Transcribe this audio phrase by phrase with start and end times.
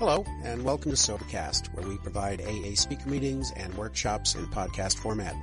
[0.00, 4.96] Hello, and welcome to Sobercast, where we provide AA speaker meetings and workshops in podcast
[4.96, 5.36] format.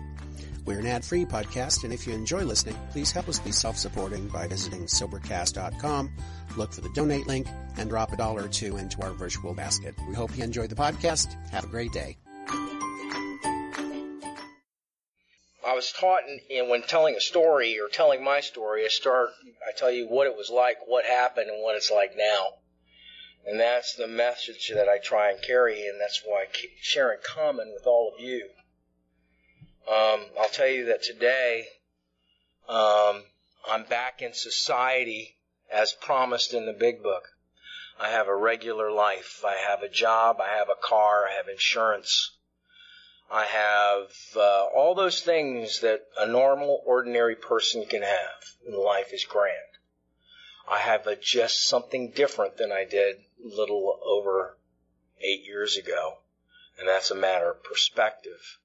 [0.65, 4.47] We're an ad-free podcast, and if you enjoy listening, please help us be self-supporting by
[4.47, 6.11] visiting Sobercast.com,
[6.57, 7.45] look for the donate link,
[7.77, 9.93] and drop a dollar or two into our virtual basket.
[10.09, 11.35] We hope you enjoy the podcast.
[11.51, 12.17] Have a great day.
[15.67, 19.29] I was taught in when telling a story or telling my story, I start,
[19.67, 22.53] I tell you what it was like, what happened, and what it's like now.
[23.47, 27.19] And that's the message that I try and carry, and that's why I share in
[27.23, 28.49] common with all of you.
[29.87, 31.65] Um, I'll tell you that today,
[32.67, 33.23] um,
[33.65, 35.37] I'm back in society
[35.71, 37.23] as promised in the big book.
[37.97, 39.45] I have a regular life.
[39.47, 40.41] I have a job.
[40.41, 41.25] I have a car.
[41.25, 42.35] I have insurance.
[43.31, 48.43] I have uh, all those things that a normal, ordinary person can have.
[48.65, 49.53] And life is grand.
[50.69, 54.57] I have a, just something different than I did little over
[55.21, 56.17] eight years ago,
[56.79, 58.57] and that's a matter of perspective.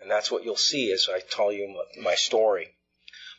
[0.00, 2.74] And that's what you'll see as I tell you my story.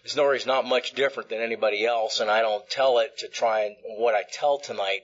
[0.03, 3.27] The story is not much different than anybody else, and I don't tell it to
[3.27, 5.01] try and what I tell tonight.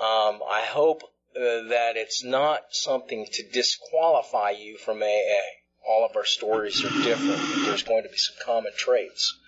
[0.00, 1.02] Um, I hope
[1.36, 5.42] uh, that it's not something to disqualify you from AA.
[5.86, 7.64] All of our stories are different.
[7.64, 9.38] There's going to be some common traits.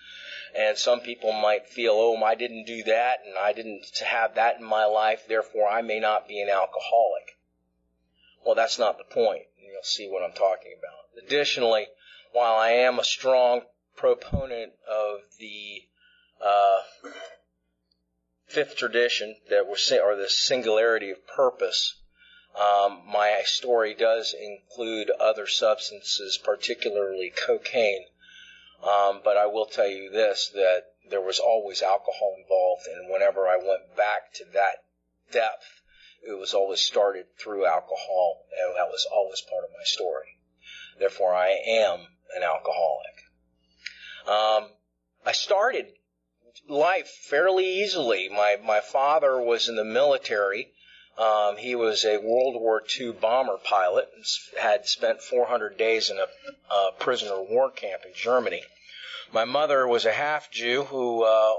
[0.55, 4.59] And some people might feel, oh, I didn't do that and I didn't have that
[4.59, 7.37] in my life, therefore I may not be an alcoholic.
[8.45, 9.43] Well, that's not the point.
[9.57, 11.25] You'll see what I'm talking about.
[11.25, 11.87] Additionally,
[12.33, 13.61] while I am a strong
[13.95, 15.83] proponent of the
[16.43, 16.81] uh,
[18.47, 21.95] fifth tradition that we're or the singularity of purpose,
[22.55, 28.05] um, my story does include other substances, particularly cocaine.
[28.83, 33.47] Um, but I will tell you this, that there was always alcohol involved, and whenever
[33.47, 34.83] I went back to that
[35.31, 35.81] depth,
[36.23, 40.37] it was always started through alcohol, and that was always part of my story.
[40.99, 43.11] Therefore, I am an alcoholic.
[44.27, 44.69] Um,
[45.25, 45.87] I started
[46.67, 48.29] life fairly easily.
[48.29, 50.73] My my father was in the military.
[51.17, 54.25] Um, he was a World War II bomber pilot and
[54.59, 56.27] had spent 400 days in a,
[56.99, 58.63] prisoner of war camp in Germany.
[59.33, 61.53] My mother was a half Jew who uh,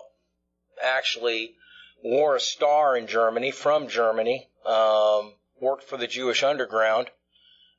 [0.82, 1.56] actually
[2.02, 7.10] wore a star in Germany from Germany, um, worked for the Jewish underground,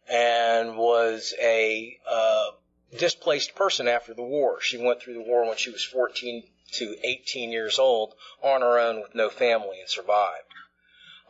[0.08, 2.52] and was a uh,
[2.98, 4.62] displaced person after the war.
[4.62, 8.80] She went through the war when she was 14 to 18 years old on her
[8.80, 10.43] own with no family and survived.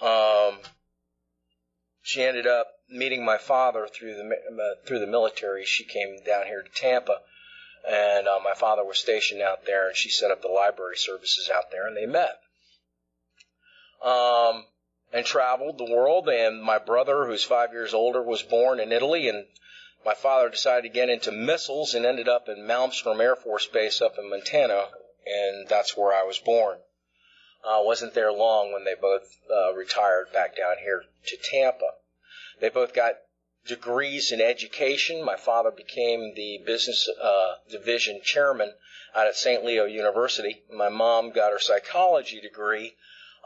[0.02, 0.60] Um,
[2.02, 5.66] she ended up meeting my father through the uh, through the military.
[5.66, 7.20] She came down here to Tampa,
[7.90, 11.50] and uh, my father was stationed out there, and she set up the library services
[11.54, 12.40] out there, and they met.
[14.04, 14.66] Um,
[15.14, 16.28] and traveled the world.
[16.28, 19.46] And my brother, who's five years older, was born in Italy, and
[20.06, 24.02] my father decided to get into missiles and ended up in Malmstrom Air Force Base
[24.02, 24.90] up in Montana,
[25.26, 26.80] and that's where I was born.
[27.64, 31.92] Uh, wasn't there long when they both uh, retired back down here to Tampa.
[32.60, 33.14] They both got
[33.66, 35.24] degrees in education.
[35.24, 38.74] My father became the business uh, division chairman
[39.16, 39.64] out at St.
[39.64, 40.64] Leo University.
[40.72, 42.96] My mom got her psychology degree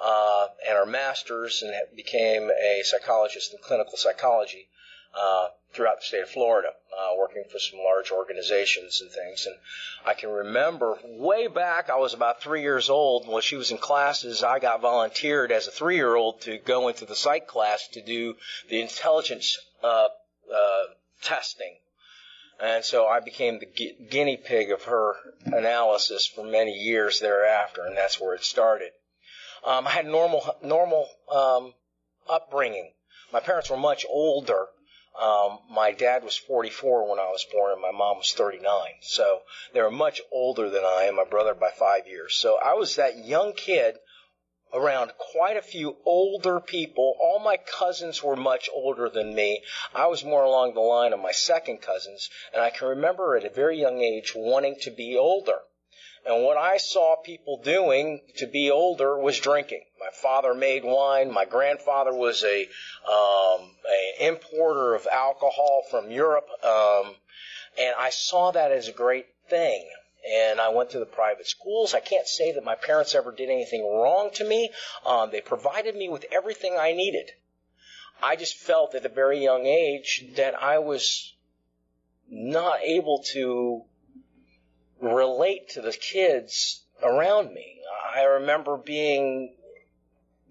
[0.01, 4.69] uh, and her master's and became a psychologist in clinical psychology
[5.19, 9.45] uh, throughout the state of Florida, uh, working for some large organizations and things.
[9.45, 9.55] And
[10.05, 13.27] I can remember way back, I was about three years old.
[13.27, 17.15] When she was in classes, I got volunteered as a three-year-old to go into the
[17.15, 18.35] psych class to do
[18.69, 20.07] the intelligence uh,
[20.53, 20.83] uh,
[21.21, 21.75] testing.
[22.59, 27.85] And so I became the gu- guinea pig of her analysis for many years thereafter,
[27.85, 28.91] and that's where it started.
[29.65, 31.73] Um, I had normal, normal um,
[32.27, 32.91] upbringing.
[33.31, 34.67] My parents were much older
[35.19, 38.69] um, my dad was 44 when I was born, and my mom was 39.
[39.01, 39.41] So
[39.73, 41.15] they were much older than I am.
[41.15, 42.35] My brother by five years.
[42.35, 43.97] So I was that young kid
[44.73, 47.15] around quite a few older people.
[47.19, 49.63] All my cousins were much older than me.
[49.95, 53.45] I was more along the line of my second cousins, and I can remember at
[53.45, 55.59] a very young age wanting to be older.
[56.25, 59.85] And what I saw people doing to be older was drinking.
[59.99, 61.31] My father made wine.
[61.31, 62.61] My grandfather was a,
[63.09, 66.47] um, a importer of alcohol from Europe.
[66.63, 67.15] Um,
[67.79, 69.89] and I saw that as a great thing.
[70.29, 71.93] And I went to the private schools.
[71.93, 74.71] I can't say that my parents ever did anything wrong to me.
[75.05, 77.31] Um, they provided me with everything I needed.
[78.21, 81.33] I just felt at a very young age that I was
[82.29, 83.83] not able to
[85.01, 87.79] relate to the kids around me.
[88.15, 89.55] I remember being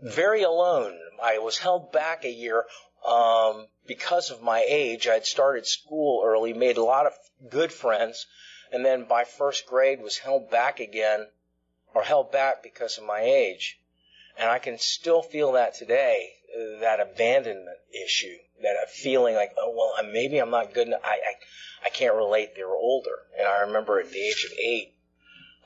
[0.03, 0.99] very alone.
[1.23, 2.65] I was held back a year
[3.07, 5.09] um, because of my age.
[5.09, 7.13] I'd started school early, made a lot of
[7.51, 8.27] good friends,
[8.73, 11.27] and then by first grade was held back again,
[11.95, 13.79] or held back because of my age.
[14.39, 16.35] And I can still feel that today,
[16.81, 21.01] that abandonment issue, that feeling like, oh well, maybe I'm not good enough.
[21.05, 22.55] I, I, I can't relate.
[22.55, 24.95] They were older, and I remember at the age of eight,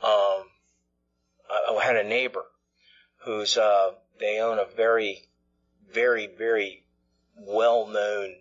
[0.03, 0.45] um,
[1.51, 2.45] I, I had a neighbor
[3.25, 5.29] who's uh, they own a very,
[5.93, 6.85] very, very
[7.37, 8.37] well-known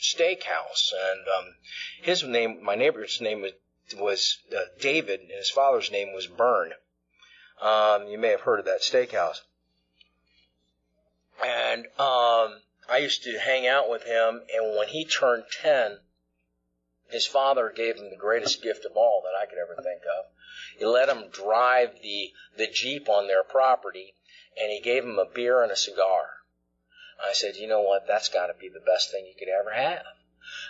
[0.00, 1.54] steakhouse, and um,
[2.02, 3.52] his name, my neighbor's name was
[3.96, 6.72] was uh, David, and his father's name was Bern.
[7.60, 9.40] Um, you may have heard of that steakhouse.
[11.42, 15.98] And um, I used to hang out with him, and when he turned 10,
[17.10, 20.26] his father gave him the greatest gift of all that I could ever think of.
[20.78, 24.14] He let him drive the, the Jeep on their property,
[24.60, 26.30] and he gave him a beer and a cigar.
[27.24, 29.72] I said, you know what, that's got to be the best thing you could ever
[29.72, 30.04] have.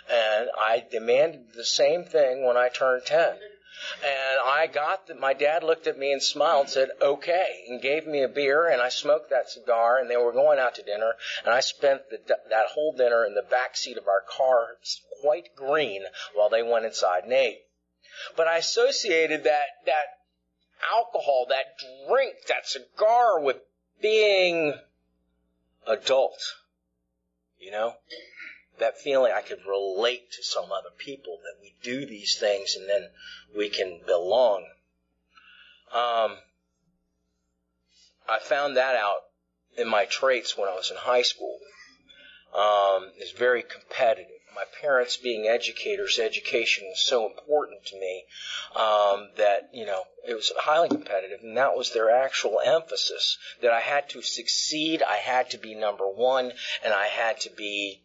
[0.09, 3.39] And I demanded the same thing when I turned 10.
[4.03, 7.81] And I got that my dad looked at me and smiled and said, okay, and
[7.81, 10.83] gave me a beer and I smoked that cigar and they were going out to
[10.83, 11.13] dinner
[11.45, 12.19] and I spent the,
[12.49, 14.77] that whole dinner in the back seat of our car
[15.21, 16.03] quite green
[16.33, 17.61] while they went inside and ate.
[18.35, 20.07] But I associated that, that
[20.93, 21.77] alcohol, that
[22.07, 23.57] drink, that cigar with
[24.01, 24.73] being
[25.87, 26.55] adult.
[27.59, 27.93] You know?
[28.79, 32.89] that feeling I could relate to some other people, that we do these things and
[32.89, 33.09] then
[33.55, 34.65] we can belong.
[35.93, 36.37] Um,
[38.27, 39.21] I found that out
[39.77, 41.59] in my traits when I was in high school.
[42.53, 44.38] Um, it's very competitive.
[44.59, 48.25] My parents being educators, education was so important to me
[48.75, 53.37] um, that you know it was highly competitive, and that was their actual emphasis.
[53.61, 56.51] That I had to succeed, I had to be number one,
[56.83, 58.03] and I had to be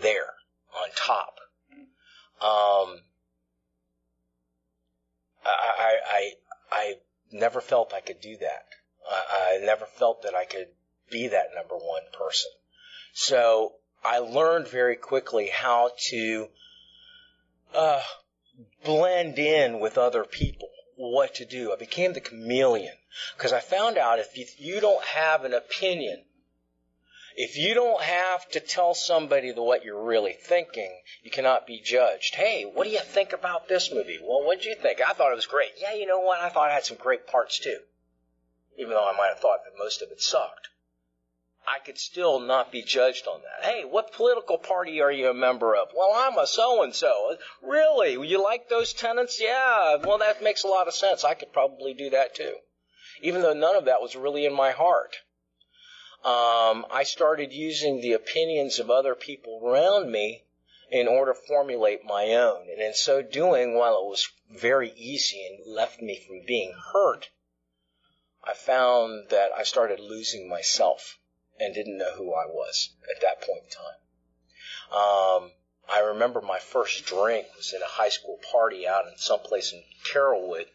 [0.00, 0.32] there
[0.72, 1.40] on top.
[2.40, 3.00] Um,
[5.44, 6.32] I, I,
[6.70, 6.94] I
[7.32, 8.66] never felt I could do that.
[9.10, 10.68] I, I never felt that I could
[11.10, 12.52] be that number one person.
[13.12, 13.72] So
[14.06, 16.48] I learned very quickly how to
[17.74, 18.02] uh,
[18.84, 21.72] blend in with other people, what to do.
[21.72, 22.94] I became the chameleon
[23.36, 26.22] because I found out if you, don't have an opinion
[27.38, 32.34] if you don't have to tell somebody what you're really thinking, you cannot be judged.
[32.34, 34.18] Hey, what do you think about this movie?
[34.22, 35.00] Well, what did you think?
[35.06, 35.72] I thought it was great.
[35.78, 36.40] Yeah, you know what?
[36.40, 37.78] I thought it had some great parts too.
[38.78, 40.68] Even though I might have thought that most of it sucked.
[41.66, 43.68] I could still not be judged on that.
[43.68, 45.88] Hey, what political party are you a member of?
[45.94, 47.36] Well, I'm a so and so.
[47.62, 48.12] Really?
[48.12, 49.40] You like those tenants?
[49.40, 49.96] Yeah.
[49.96, 51.24] Well, that makes a lot of sense.
[51.24, 52.54] I could probably do that too.
[53.22, 55.16] Even though none of that was really in my heart
[56.26, 60.42] um, I started using the opinions of other people around me
[60.90, 62.68] in order to formulate my own.
[62.68, 67.30] And in so doing, while it was very easy and left me from being hurt,
[68.42, 71.16] I found that I started losing myself
[71.58, 74.00] and didn't know who I was at that point in time.
[74.92, 75.50] Um,
[75.88, 79.82] I remember my first drink was at a high school party out in someplace in
[80.04, 80.66] Carrollwood.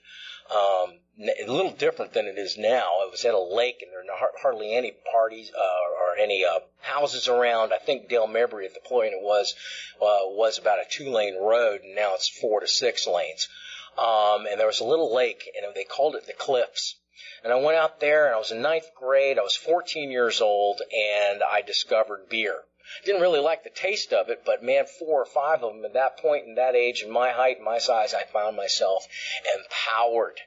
[0.50, 3.04] Um, a little different than it is now.
[3.06, 6.59] It was at a lake, and there are hardly any parties uh, or any uh,
[6.80, 7.73] houses around.
[7.73, 9.54] I think Dale Mabry at the point it was
[10.02, 13.47] uh, was about a two lane road, and now it's four to six lanes.
[13.97, 16.95] Um, and there was a little lake, and they called it the Cliffs.
[17.44, 19.40] And I went out there, and I was in ninth grade.
[19.40, 22.63] I was 14 years old, and I discovered beer.
[23.06, 25.94] Didn't really like the taste of it, but man, four or five of them at
[25.94, 29.07] that point in that age, and my height and my size, I found myself
[29.56, 30.42] empowered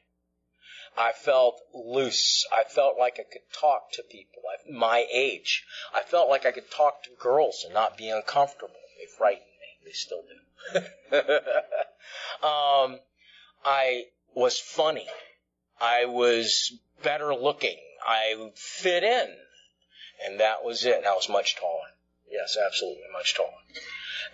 [0.97, 2.47] I felt loose.
[2.57, 4.35] I felt like I could talk to people
[4.71, 5.65] my age.
[5.95, 8.75] I felt like I could talk to girls and not be uncomfortable.
[8.99, 9.85] They frightened me.
[9.85, 10.79] They still do.
[12.47, 13.01] um,
[13.65, 15.09] I was funny.
[15.81, 17.79] I was better looking.
[18.07, 19.37] I fit in.
[20.25, 21.05] And that was it.
[21.05, 21.89] I was much taller.
[22.31, 23.51] Yes, absolutely much taller.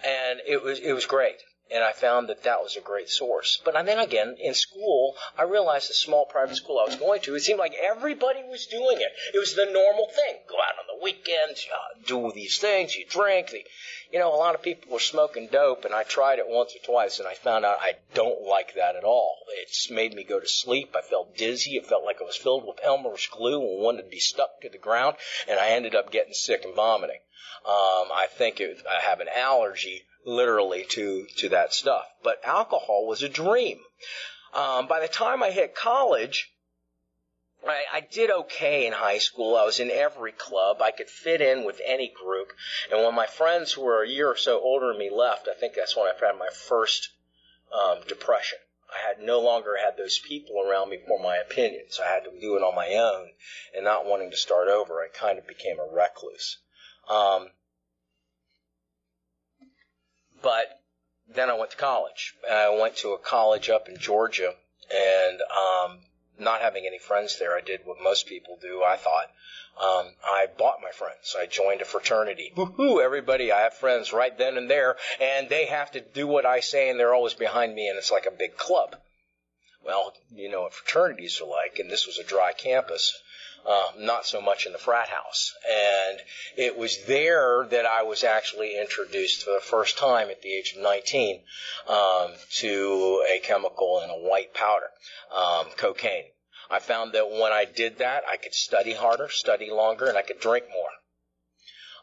[0.05, 1.37] And it was, it was great
[1.73, 3.61] and I found that that was a great source.
[3.65, 7.35] But then again, in school, I realized the small private school I was going to,
[7.35, 9.13] it seemed like everybody was doing it.
[9.35, 10.37] It was the normal thing.
[10.49, 13.51] Go out on the weekends, uh, do these things, you drink.
[13.51, 13.65] The,
[14.13, 16.85] you know, a lot of people were smoking dope, and I tried it once or
[16.85, 19.37] twice, and I found out I don't like that at all.
[19.63, 20.95] It's made me go to sleep.
[20.97, 21.77] I felt dizzy.
[21.77, 24.69] It felt like I was filled with Elmer's glue and wanted to be stuck to
[24.69, 25.17] the ground,
[25.49, 27.21] and I ended up getting sick and vomiting.
[27.65, 32.07] Um, I think it, I have an allergy literally to, to that stuff.
[32.23, 33.79] But alcohol was a dream.
[34.55, 36.53] Um, by the time I hit college,
[37.67, 39.57] I, I did okay in high school.
[39.57, 40.81] I was in every club.
[40.81, 42.53] I could fit in with any group.
[42.91, 45.59] And when my friends who were a year or so older than me left, I
[45.59, 47.11] think that's when I had my first
[47.73, 48.59] um, depression.
[48.93, 52.01] I had no longer had those people around me for my opinions.
[52.01, 53.31] I had to do it on my own
[53.75, 55.01] and not wanting to start over.
[55.01, 56.59] I kind of became a recluse.
[57.09, 57.51] Um,
[60.43, 60.81] but
[61.29, 62.35] then I went to college.
[62.51, 64.55] I went to a college up in Georgia
[64.93, 66.01] and um,
[66.39, 68.83] not having any friends there, I did what most people do.
[68.83, 69.31] I thought
[69.81, 71.37] um, I bought my friends.
[71.39, 72.53] I joined a fraternity.
[72.57, 73.03] Woohoo!
[73.03, 76.61] Everybody, I have friends right then and there, and they have to do what I
[76.61, 78.97] say, and they're always behind me, and it's like a big club.
[79.83, 83.19] Well, you know what fraternities are like, and this was a dry campus.
[83.67, 85.55] Uh, not so much in the frat house.
[85.69, 86.19] And
[86.57, 90.73] it was there that I was actually introduced for the first time at the age
[90.75, 91.43] of 19
[91.89, 94.91] um, to a chemical in a white powder,
[95.35, 96.25] um, cocaine.
[96.71, 100.23] I found that when I did that, I could study harder, study longer, and I
[100.23, 100.91] could drink more.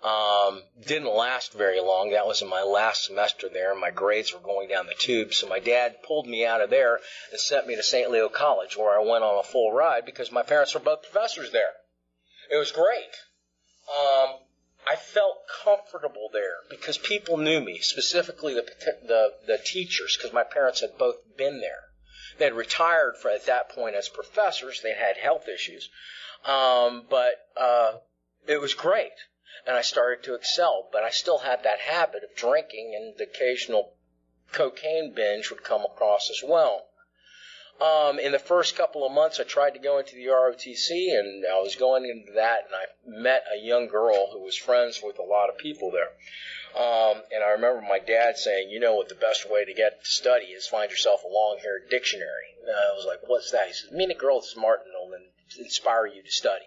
[0.03, 2.11] Um, didn't last very long.
[2.11, 3.73] That was in my last semester there.
[3.73, 5.33] My grades were going down the tube.
[5.33, 6.99] So my dad pulled me out of there
[7.31, 8.11] and sent me to St.
[8.11, 11.51] Leo College where I went on a full ride because my parents were both professors
[11.51, 11.73] there.
[12.51, 13.15] It was great.
[13.89, 14.35] Um,
[14.87, 18.65] I felt comfortable there because people knew me, specifically the,
[19.05, 21.83] the, the teachers, because my parents had both been there.
[22.37, 24.81] They had retired for, at that point as professors.
[24.81, 25.89] They had health issues.
[26.45, 27.93] Um, but, uh,
[28.47, 29.11] it was great
[29.65, 30.89] and I started to excel.
[30.91, 33.93] But I still had that habit of drinking, and the occasional
[34.51, 36.89] cocaine binge would come across as well.
[37.79, 41.45] Um, in the first couple of months, I tried to go into the ROTC, and
[41.45, 45.19] I was going into that, and I met a young girl who was friends with
[45.19, 46.09] a lot of people there.
[46.75, 50.03] Um, and I remember my dad saying, "You know what the best way to get
[50.03, 53.73] to study is find yourself a long-haired dictionary." And I was like, "What's that?" He
[53.73, 55.19] said, "Meet a girl that's smart and will
[55.59, 56.65] inspire you to study."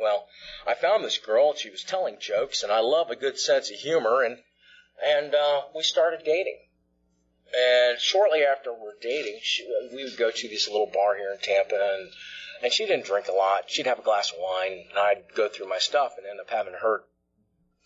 [0.00, 0.28] Well,
[0.66, 3.70] I found this girl and she was telling jokes and I love a good sense
[3.70, 4.42] of humor and
[5.02, 6.68] and uh, we started dating.
[7.56, 11.38] And shortly after we're dating, she, we would go to this little bar here in
[11.38, 12.12] Tampa and
[12.62, 13.70] and she didn't drink a lot.
[13.70, 16.50] She'd have a glass of wine and I'd go through my stuff and end up
[16.50, 17.04] having her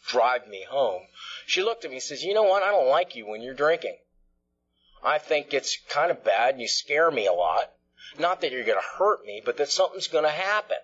[0.07, 1.03] drive me home.
[1.47, 2.63] She looked at me and says, "You know what?
[2.63, 3.99] I don't like you when you're drinking.
[5.03, 7.71] I think it's kind of bad and you scare me a lot.
[8.19, 10.79] Not that you're going to hurt me, but that something's going to happen."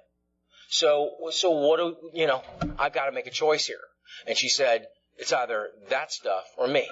[0.69, 2.43] So, so what do, you know,
[2.79, 3.81] I've got to make a choice here.
[4.27, 6.89] And she said, it's either that stuff or me.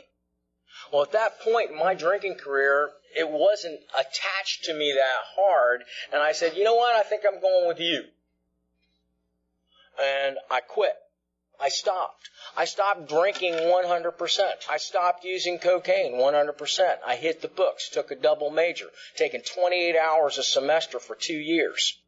[0.93, 5.83] Well, at that point my drinking career, it wasn't attached to me that hard.
[6.13, 6.95] And I said, you know what?
[6.95, 8.05] I think I'm going with you.
[10.03, 10.95] And I quit.
[11.61, 12.29] I stopped.
[12.57, 14.53] I stopped drinking 100%.
[14.71, 16.97] I stopped using cocaine 100%.
[17.07, 18.87] I hit the books, took a double major,
[19.17, 22.02] taking 28 hours a semester for two years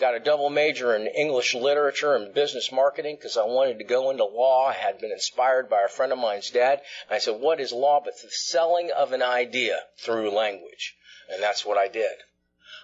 [0.00, 4.10] got a double major in English literature and business marketing because I wanted to go
[4.10, 4.66] into law.
[4.66, 6.80] I had been inspired by a friend of mine's dad.
[7.10, 10.96] I said, what is law but the selling of an idea through language?
[11.32, 12.16] And that's what I did.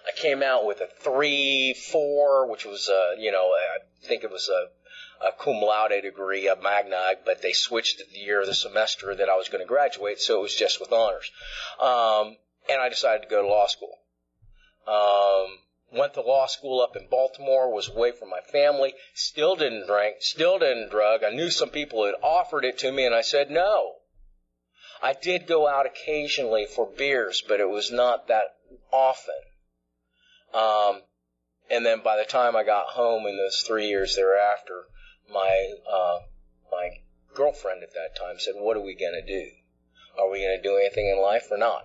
[0.07, 4.31] I came out with a three, four, which was, uh, you know, I think it
[4.31, 8.53] was a, a cum laude degree, a magna, but they switched the year of the
[8.53, 11.29] semester that I was going to graduate, so it was just with honors.
[11.81, 12.37] Um,
[12.69, 13.97] and I decided to go to law school.
[14.87, 15.57] Um,
[15.91, 20.17] went to law school up in Baltimore, was away from my family, still didn't drink,
[20.19, 21.23] still didn't drug.
[21.23, 23.95] I knew some people had offered it to me and I said no.
[25.01, 28.55] I did go out occasionally for beers, but it was not that
[28.91, 29.35] often.
[30.53, 31.03] Um,
[31.69, 34.85] and then by the time I got home in those three years thereafter,
[35.31, 36.19] my, uh,
[36.71, 36.89] my
[37.33, 39.51] girlfriend at that time said, what are we going to do?
[40.19, 41.83] Are we going to do anything in life or not?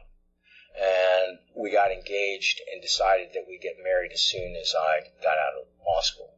[0.79, 5.39] And we got engaged and decided that we'd get married as soon as I got
[5.39, 6.35] out of law school.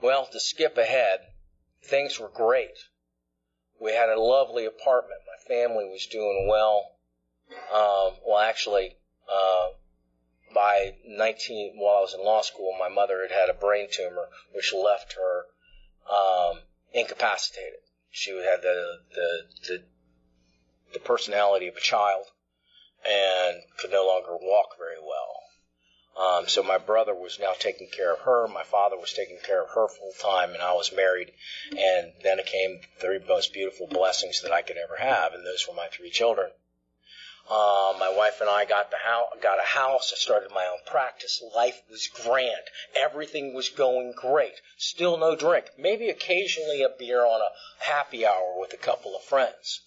[0.00, 1.20] Well, to skip ahead,
[1.82, 2.76] things were great.
[3.80, 5.20] We had a lovely apartment.
[5.26, 6.92] My family was doing well.
[7.72, 8.96] Um, well, actually,
[9.32, 9.68] uh,
[10.54, 14.28] by 19, while I was in law school, my mother had had a brain tumor,
[14.52, 15.46] which left her
[16.10, 16.60] um,
[16.92, 17.80] incapacitated.
[18.10, 19.84] She had the, the the
[20.92, 22.26] the personality of a child
[23.06, 25.44] and could no longer walk very well.
[26.16, 28.46] Um, so my brother was now taking care of her.
[28.46, 31.32] My father was taking care of her full time, and I was married.
[31.70, 35.44] And then it came the three most beautiful blessings that I could ever have, and
[35.44, 36.52] those were my three children.
[37.50, 40.12] Uh, my wife and I got the house, got a house.
[40.14, 41.42] I started my own practice.
[41.54, 42.70] Life was grand.
[42.94, 44.54] Everything was going great.
[44.78, 45.66] Still no drink.
[45.76, 49.80] Maybe occasionally a beer on a happy hour with a couple of friends.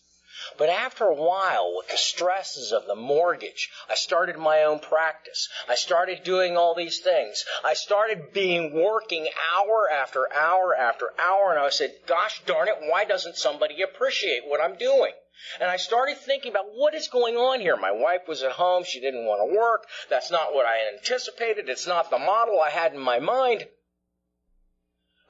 [0.58, 5.50] But after a while, with the stresses of the mortgage, I started my own practice.
[5.70, 7.46] I started doing all these things.
[7.64, 12.78] I started being working hour after hour after hour, and I said, gosh darn it,
[12.82, 15.14] why doesn't somebody appreciate what I'm doing?
[15.60, 17.78] And I started thinking about what is going on here.
[17.78, 18.84] My wife was at home.
[18.84, 19.86] She didn't want to work.
[20.10, 21.70] That's not what I anticipated.
[21.70, 23.68] It's not the model I had in my mind.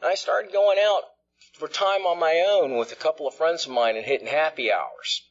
[0.02, 1.04] And I started going out
[1.58, 4.72] for time on my own with a couple of friends of mine and hitting happy
[4.72, 5.24] hours.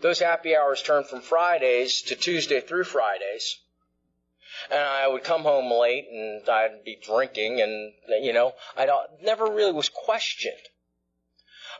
[0.00, 3.60] Those happy hours turned from Fridays to Tuesday through Fridays.
[4.70, 8.88] And I would come home late and I'd be drinking and, you know, I
[9.22, 10.56] never really was questioned.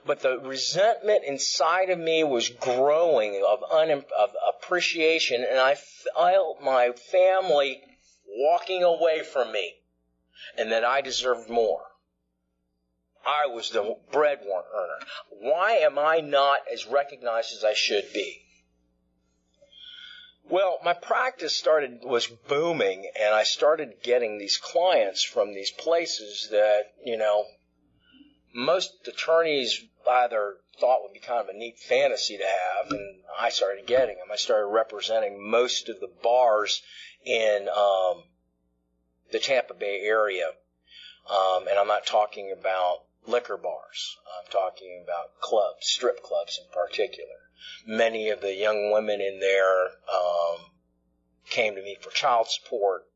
[0.07, 6.63] But the resentment inside of me was growing of, un, of appreciation and I felt
[6.63, 7.83] my family
[8.29, 9.75] walking away from me
[10.57, 11.90] and that I deserved more.
[13.27, 15.07] I was the bread earner.
[15.31, 18.43] Why am I not as recognized as I should be?
[20.49, 26.49] Well, my practice started was booming and I started getting these clients from these places
[26.51, 27.45] that, you know,
[28.53, 33.51] most attorneys either thought would be kind of a neat fantasy to have and I
[33.51, 34.27] started getting them.
[34.33, 36.83] I started representing most of the bars
[37.25, 38.25] in um,
[39.31, 40.51] the Tampa Bay area.
[41.31, 44.17] Um, and I'm not talking about liquor bars.
[44.39, 47.51] I'm talking about clubs, strip clubs in particular.
[47.87, 50.71] Many of the young women in there um,
[51.49, 53.07] came to me for child support,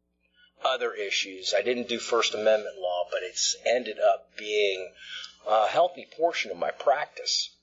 [0.64, 1.54] other issues.
[1.56, 4.92] I didn't do First Amendment law, but it's ended up being
[5.46, 7.56] a healthy portion of my practice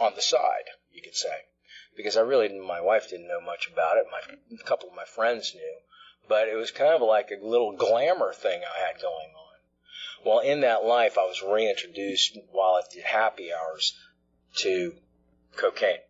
[0.00, 1.46] on the side, you could say.
[1.96, 4.06] Because I really, my wife didn't know much about it.
[4.10, 4.20] My,
[4.54, 5.78] a couple of my friends knew.
[6.28, 9.47] But it was kind of like a little glamour thing I had going on.
[10.24, 13.96] Well, in that life, I was reintroduced while at the happy hours
[14.56, 14.96] to
[15.56, 16.00] cocaine.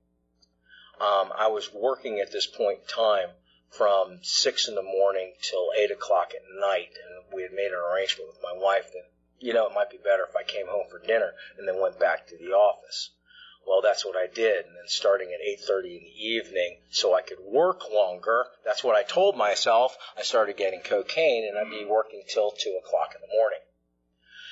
[0.98, 3.30] Um, I was working at this point in time
[3.70, 7.78] from six in the morning till eight o'clock at night, and we had made an
[7.78, 10.88] arrangement with my wife that you know it might be better if I came home
[10.88, 13.10] for dinner and then went back to the office.
[13.66, 17.20] Well, that's what I did, and then starting at 8:30 in the evening, so I
[17.20, 18.46] could work longer.
[18.64, 19.96] That's what I told myself.
[20.16, 23.60] I started getting cocaine, and I'd be working till two o'clock in the morning.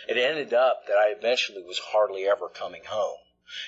[0.09, 3.19] It ended up that I eventually was hardly ever coming home.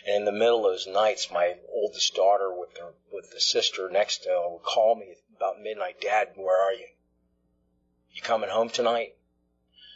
[0.07, 3.91] And in the middle of those nights, my oldest daughter with the, with the sister
[3.91, 6.91] next to her would call me about midnight, Dad, where are you?
[8.13, 9.17] You coming home tonight?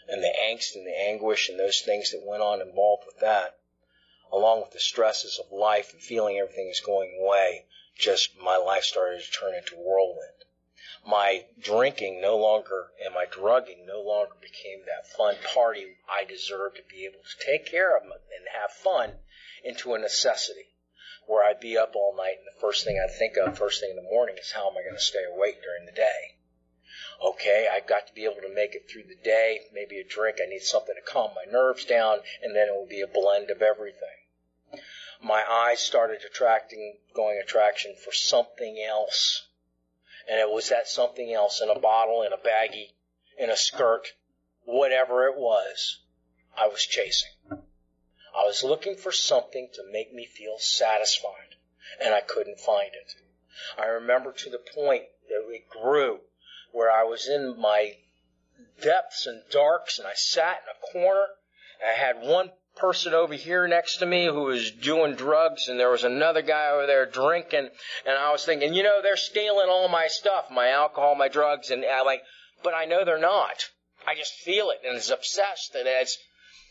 [0.09, 3.61] And the angst and the anguish and those things that went on involved with that,
[4.33, 8.83] along with the stresses of life and feeling everything is going away, just my life
[8.83, 10.41] started to turn into a whirlwind
[11.04, 16.76] my drinking no longer and my drugging no longer became that fun party I deserve
[16.76, 19.18] to be able to take care of and have fun
[19.64, 20.76] into a necessity
[21.26, 23.90] where I'd be up all night and the first thing I'd think of first thing
[23.90, 26.36] in the morning is how am I going to stay awake during the day?
[27.20, 30.38] Okay, I've got to be able to make it through the day, maybe a drink,
[30.40, 33.50] I need something to calm my nerves down, and then it will be a blend
[33.50, 34.82] of everything.
[35.20, 39.46] My eyes started attracting, going attraction for something else
[40.28, 42.94] and it was that something else in a bottle, in a baggie,
[43.38, 44.12] in a skirt,
[44.64, 46.00] whatever it was,
[46.56, 47.30] I was chasing.
[47.50, 51.56] I was looking for something to make me feel satisfied,
[52.00, 53.14] and I couldn't find it.
[53.76, 56.20] I remember to the point that it grew
[56.72, 57.98] where I was in my
[58.80, 61.26] depths and darks and I sat in a corner.
[61.80, 65.78] And I had one person over here next to me who was doing drugs and
[65.78, 67.68] there was another guy over there drinking
[68.06, 71.70] and I was thinking, you know, they're stealing all my stuff, my alcohol, my drugs
[71.70, 72.22] and I like,
[72.62, 73.70] but I know they're not.
[74.06, 76.18] I just feel it and it's obsessed and it's,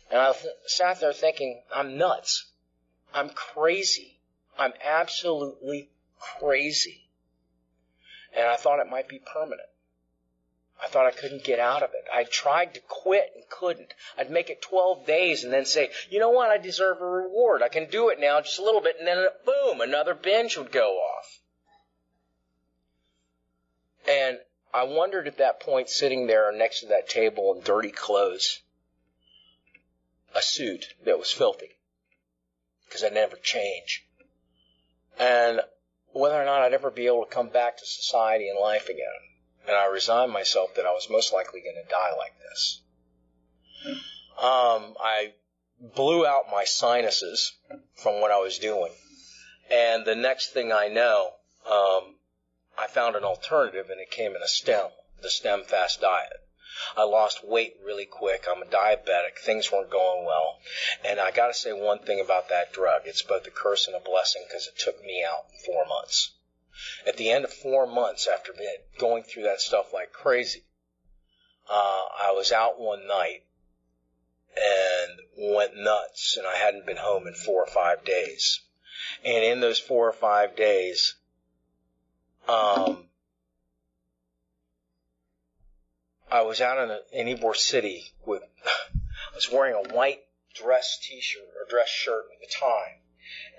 [0.09, 0.33] and I
[0.65, 2.51] sat there thinking, I'm nuts.
[3.13, 4.19] I'm crazy.
[4.57, 5.89] I'm absolutely
[6.39, 7.09] crazy.
[8.35, 9.70] And I thought it might be permanent.
[10.81, 12.05] I thought I couldn't get out of it.
[12.11, 13.93] I tried to quit and couldn't.
[14.17, 16.49] I'd make it 12 days and then say, you know what?
[16.49, 17.61] I deserve a reward.
[17.61, 18.95] I can do it now just a little bit.
[18.97, 21.39] And then boom, another binge would go off.
[24.09, 24.39] And
[24.73, 28.61] I wondered at that point, sitting there next to that table in dirty clothes,
[30.33, 31.77] a suit that was filthy,
[32.85, 34.07] because I never change,
[35.19, 35.59] and
[36.13, 39.30] whether or not I'd ever be able to come back to society and life again
[39.71, 42.81] and I resigned myself that I was most likely going to die like this.
[44.37, 45.33] Um, I
[45.79, 47.53] blew out my sinuses
[47.95, 48.91] from what I was doing,
[49.69, 51.31] and the next thing I know,
[51.65, 52.15] um,
[52.77, 54.89] I found an alternative, and it came in a stem,
[55.21, 56.41] the stem fast diet.
[56.97, 58.45] I lost weight really quick.
[58.49, 59.37] I'm a diabetic.
[59.39, 60.59] Things weren't going well.
[61.05, 63.03] And I got to say one thing about that drug.
[63.05, 66.31] It's both a curse and a blessing because it took me out in four months.
[67.07, 68.53] At the end of four months after
[68.99, 70.63] going through that stuff like crazy,
[71.69, 73.43] uh, I was out one night
[74.55, 78.61] and went nuts and I hadn't been home in four or five days.
[79.23, 81.15] And in those four or five days,
[82.47, 83.05] um,
[86.31, 90.21] I was out in, a, in Ybor City with, I was wearing a white
[90.53, 93.00] dress t-shirt or dress shirt at the time,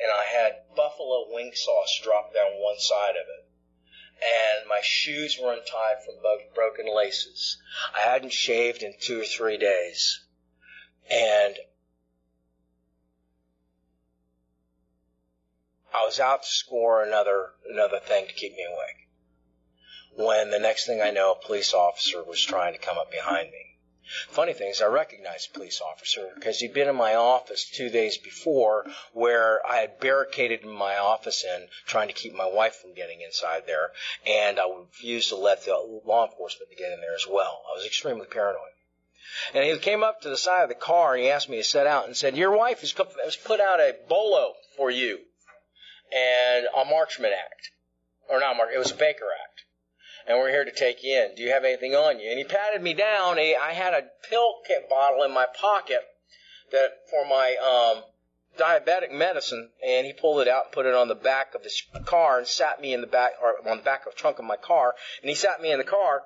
[0.00, 3.48] and I had buffalo wing sauce dropped down one side of it.
[4.22, 7.60] And my shoes were untied from both broken laces.
[7.96, 10.24] I hadn't shaved in two or three days.
[11.10, 11.56] And
[15.92, 19.02] I was out to score another another thing to keep me awake
[20.14, 23.50] when the next thing I know, a police officer was trying to come up behind
[23.50, 23.71] me.
[24.28, 27.88] Funny thing is, I recognized the police officer because he'd been in my office two
[27.88, 32.92] days before where I had barricaded my office in trying to keep my wife from
[32.92, 33.92] getting inside there,
[34.26, 37.64] and I refused to let the law enforcement get in there as well.
[37.72, 38.72] I was extremely paranoid.
[39.54, 41.64] And he came up to the side of the car and he asked me to
[41.64, 45.20] sit out and said, Your wife has put out a bolo for you
[46.12, 47.70] and a Marchman Act.
[48.28, 49.61] Or not it was a Baker Act
[50.26, 51.34] and we're here to take you in.
[51.34, 52.28] Do you have anything on you?
[52.30, 53.38] And he patted me down.
[53.38, 56.00] He, I had a pill kit bottle in my pocket
[56.70, 58.02] that for my um,
[58.58, 61.82] diabetic medicine, and he pulled it out and put it on the back of his
[62.04, 64.44] car and sat me in the back or on the back of the trunk of
[64.44, 66.22] my car, and he sat me in the car.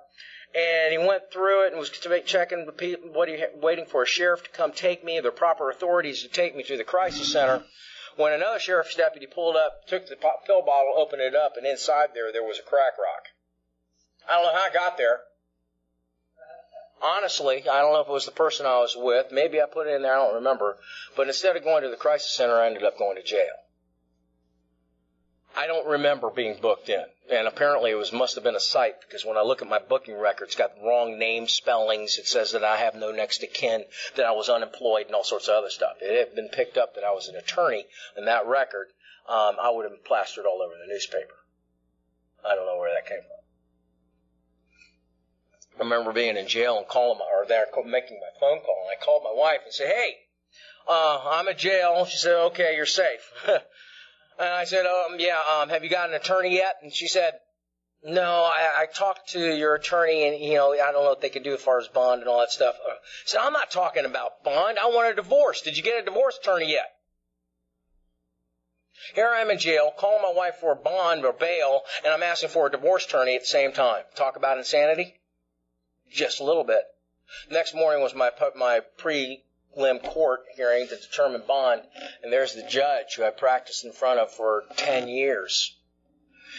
[0.54, 2.66] And he went through it and was checking
[3.12, 6.56] what he waiting for a sheriff to come take me, the proper authorities to take
[6.56, 7.64] me to the crisis center.
[8.16, 12.10] When another sheriff's deputy pulled up, took the pill bottle, opened it up, and inside
[12.14, 13.26] there there was a crack rock.
[14.28, 15.20] I don't know how I got there.
[17.02, 19.30] Honestly, I don't know if it was the person I was with.
[19.30, 20.14] Maybe I put it in there.
[20.14, 20.78] I don't remember.
[21.14, 23.52] But instead of going to the crisis center, I ended up going to jail.
[25.54, 27.04] I don't remember being booked in.
[27.30, 29.78] And apparently it was must have been a sight because when I look at my
[29.78, 32.18] booking record, it's got wrong name spellings.
[32.18, 33.84] It says that I have no next of kin,
[34.16, 35.96] that I was unemployed, and all sorts of other stuff.
[36.00, 37.86] It had been picked up that I was an attorney,
[38.16, 38.88] and that record,
[39.28, 41.34] um, I would have been plastered all over the newspaper.
[42.44, 43.35] I don't know where that came from.
[45.78, 48.98] I remember being in jail and calling my, or there making my phone call, and
[48.98, 50.16] I called my wife and said, "Hey,
[50.88, 55.38] uh, I'm in jail." She said, "Okay, you're safe." and I said, "Um, yeah.
[55.38, 57.40] Um, have you got an attorney yet?" And she said,
[58.02, 61.28] "No, I, I talked to your attorney, and you know, I don't know what they
[61.28, 63.70] could do as far as bond and all that stuff." Uh, I said, "I'm not
[63.70, 64.78] talking about bond.
[64.78, 65.60] I want a divorce.
[65.60, 66.90] Did you get a divorce attorney yet?"
[69.14, 72.22] Here I am in jail, calling my wife for a bond or bail, and I'm
[72.22, 74.04] asking for a divorce attorney at the same time.
[74.14, 75.20] Talk about insanity
[76.10, 76.82] just a little bit.
[77.50, 81.82] Next morning was my my prelim court hearing to determine bond,
[82.22, 85.76] and there's the judge who I practiced in front of for ten years.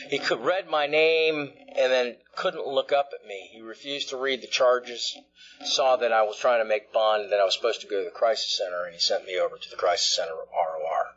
[0.10, 3.50] He could read my name and then couldn't look up at me.
[3.52, 5.18] He refused to read the charges,
[5.64, 8.00] saw that I was trying to make bond, and that I was supposed to go
[8.00, 11.16] to the crisis center, and he sent me over to the crisis center ROR.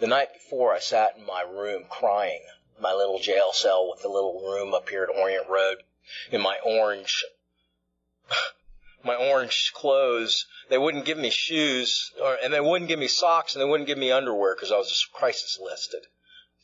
[0.00, 2.42] The night before, I sat in my room crying,
[2.80, 5.82] my little jail cell with the little room up here at Orient Road,
[6.30, 7.24] in my orange
[9.04, 10.46] my orange clothes.
[10.68, 13.86] They wouldn't give me shoes, or, and they wouldn't give me socks, and they wouldn't
[13.86, 16.06] give me underwear because I was crisis listed.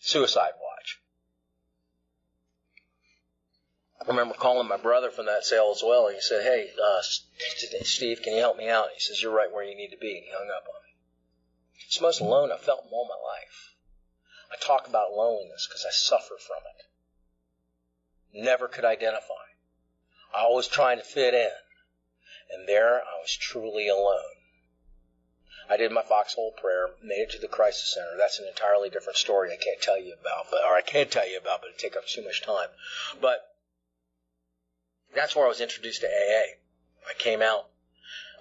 [0.01, 1.01] Suicide watch.
[4.01, 6.09] I remember calling my brother from that cell as well.
[6.09, 9.51] And he said, "Hey, uh, Steve, can you help me out?" He says, "You're right
[9.51, 10.97] where you need to be." And he hung up on me.
[11.87, 13.75] It's the most alone I've felt in all my life.
[14.51, 18.43] I talk about loneliness because I suffer from it.
[18.43, 19.54] Never could identify.
[20.37, 21.51] I was trying to fit in.
[22.51, 24.35] And there I was truly alone.
[25.69, 28.17] I did my foxhole prayer, made it to the crisis center.
[28.19, 31.29] That's an entirely different story I can't tell you about, but, or I can tell
[31.29, 32.69] you about, but it'd take up too much time.
[33.21, 33.39] But
[35.15, 36.59] that's where I was introduced to AA.
[37.09, 37.67] I came out,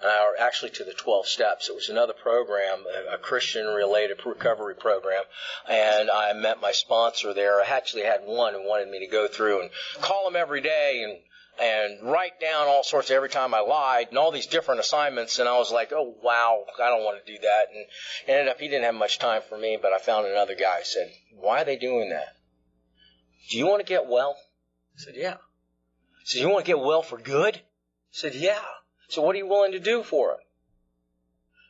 [0.02, 1.70] and I, actually to the 12 steps.
[1.70, 5.22] It was another program, a, a Christian related recovery program,
[5.66, 7.60] and I met my sponsor there.
[7.60, 9.70] I actually had one who wanted me to go through and
[10.02, 11.20] call him every day and
[11.60, 15.38] and write down all sorts of every time I lied and all these different assignments.
[15.38, 17.66] And I was like, oh, wow, I don't want to do that.
[17.74, 17.86] And
[18.28, 20.84] ended up, he didn't have much time for me, but I found another guy who
[20.84, 22.36] said, why are they doing that?
[23.50, 24.36] Do you want to get well?
[24.96, 25.36] I said, yeah.
[26.20, 27.56] He said, you want to get well for good?
[27.56, 27.60] I
[28.10, 28.62] said, yeah.
[29.08, 30.38] So what are you willing to do for it?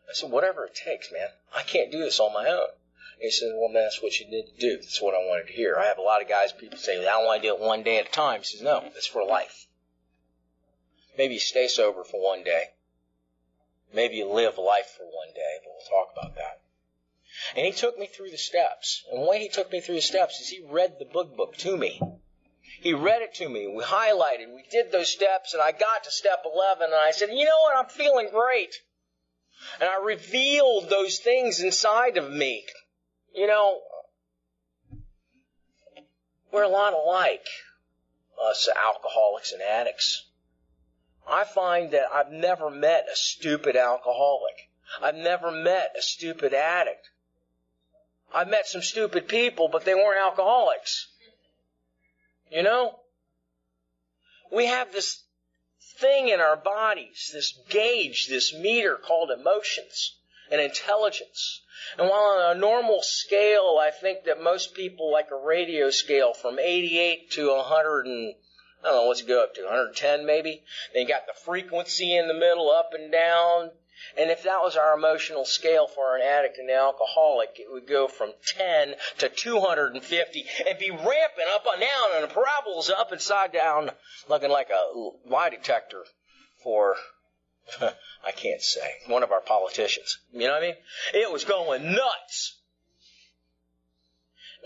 [0.09, 1.29] I said, whatever it takes, man.
[1.55, 2.69] I can't do this on my own.
[3.21, 4.77] He said, well, man, that's what you need to do.
[4.77, 5.77] That's what I wanted to hear.
[5.79, 7.99] I have a lot of guys, people say, I want to do it one day
[7.99, 8.41] at a time.
[8.41, 9.67] He says, no, it's for life.
[11.17, 12.71] Maybe you stay sober for one day.
[13.93, 16.61] Maybe you live life for one day, but we'll talk about that.
[17.57, 19.05] And he took me through the steps.
[19.11, 21.57] And the way he took me through the steps is he read the book book
[21.59, 22.01] to me.
[22.81, 23.67] He read it to me.
[23.67, 24.55] We highlighted.
[24.55, 27.61] We did those steps, and I got to step 11, and I said, You know
[27.63, 27.79] what?
[27.79, 28.75] I'm feeling great.
[29.81, 32.67] And I revealed those things inside of me.
[33.35, 33.81] You know,
[36.53, 37.47] we're a lot alike,
[38.41, 40.27] us alcoholics and addicts.
[41.27, 44.71] I find that I've never met a stupid alcoholic.
[45.01, 47.09] I've never met a stupid addict.
[48.33, 51.09] I've met some stupid people, but they weren't alcoholics.
[52.51, 53.01] You know?
[54.53, 55.23] We have this
[55.99, 60.17] thing in our bodies, this gauge, this meter called emotions
[60.51, 61.63] and intelligence.
[61.99, 66.35] And while on a normal scale, I think that most people like a radio scale
[66.35, 68.35] from 88 to 100 and
[68.85, 69.63] I don't know, what's it go up to?
[69.63, 70.63] 110 maybe?
[70.93, 73.71] Then you got the frequency in the middle, up and down.
[74.19, 77.87] And if that was our emotional scale for an addict and an alcoholic, it would
[77.87, 83.13] go from 10 to 250 and be ramping up and down and the parabolas up
[83.13, 83.91] and side down,
[84.29, 84.93] looking like a
[85.27, 86.05] lie detector
[86.63, 86.97] for,
[87.81, 90.19] I can't say, one of our politicians.
[90.33, 90.77] You know what I mean?
[91.15, 92.59] It was going nuts.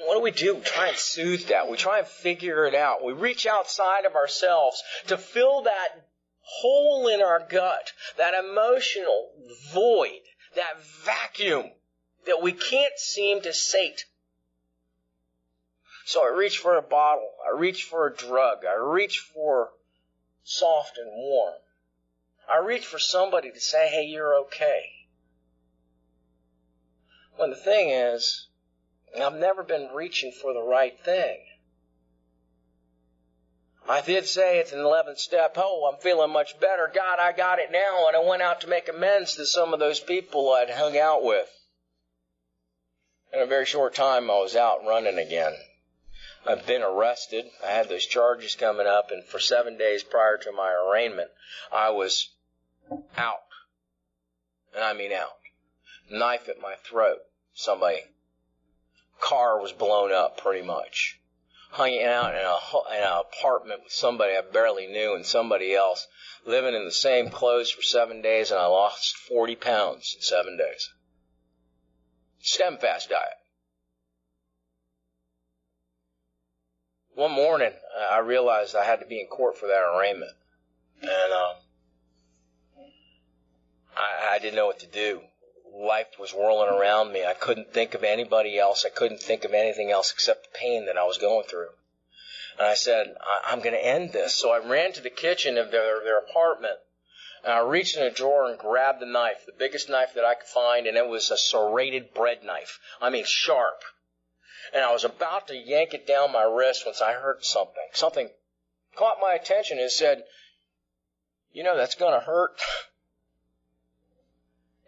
[0.04, 0.54] What do we do?
[0.54, 1.68] We try and soothe that.
[1.68, 3.04] We try and figure it out.
[3.04, 6.06] We reach outside of ourselves to fill that
[6.40, 9.32] hole in our gut, that emotional
[9.72, 10.20] void,
[10.54, 11.72] that vacuum
[12.26, 14.04] that we can't seem to sate.
[16.04, 17.30] So I reach for a bottle.
[17.46, 18.64] I reach for a drug.
[18.64, 19.70] I reach for
[20.42, 21.54] soft and warm.
[22.48, 24.84] I reach for somebody to say, hey, you're okay.
[27.36, 28.48] When the thing is,
[29.16, 31.38] I've never been reaching for the right thing.
[33.88, 35.54] I did say it's an 11th step.
[35.56, 36.90] Oh, I'm feeling much better.
[36.94, 38.06] God, I got it now.
[38.06, 41.24] And I went out to make amends to some of those people I'd hung out
[41.24, 41.48] with.
[43.32, 45.54] In a very short time, I was out running again.
[46.46, 47.46] I've been arrested.
[47.66, 51.30] I had those charges coming up, and for seven days prior to my arraignment,
[51.72, 52.30] I was
[53.16, 53.40] out.
[54.74, 55.36] And I mean out.
[56.10, 57.18] Knife at my throat.
[57.54, 58.04] Somebody
[59.20, 61.18] car was blown up pretty much.
[61.72, 66.06] Hanging out in, a, in an apartment with somebody I barely knew and somebody else,
[66.46, 70.56] living in the same clothes for seven days, and I lost 40 pounds in seven
[70.56, 70.90] days.
[72.40, 73.36] Stem fast diet.
[77.14, 77.72] One morning,
[78.10, 80.30] I realized I had to be in court for that arraignment,
[81.02, 81.56] and um,
[83.96, 85.22] I, I didn't know what to do
[85.78, 87.24] life was whirling around me.
[87.24, 88.84] I couldn't think of anybody else.
[88.84, 91.68] I couldn't think of anything else except the pain that I was going through.
[92.58, 94.34] And I said, I- am going to end this.
[94.34, 96.78] So I ran to the kitchen of their, their apartment.
[97.44, 100.34] And I reached in a drawer and grabbed the knife, the biggest knife that I
[100.34, 102.80] could find, and it was a serrated bread knife.
[103.00, 103.84] I mean, sharp.
[104.72, 107.86] And I was about to yank it down my wrist once I heard something.
[107.92, 108.30] Something
[108.96, 110.24] caught my attention and said,
[111.52, 112.60] You know, that's going to hurt.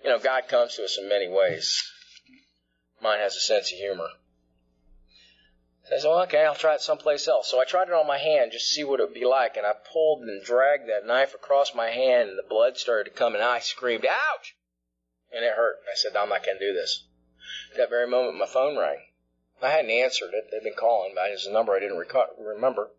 [0.03, 1.83] You know, God comes to us in many ways.
[3.03, 4.09] Mine has a sense of humor.
[5.85, 7.51] Said, well, oh, okay, I'll try it someplace else.
[7.51, 9.57] So I tried it on my hand just to see what it would be like,
[9.57, 13.17] and I pulled and dragged that knife across my hand, and the blood started to
[13.17, 14.57] come, and I screamed, ouch!
[15.33, 15.77] And it hurt.
[15.91, 17.07] I said, I'm not going to do this.
[17.73, 19.01] At that very moment, my phone rang.
[19.63, 20.49] I hadn't answered it.
[20.51, 22.91] They'd been calling, but it was a number I didn't rec- remember.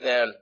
[0.00, 0.34] And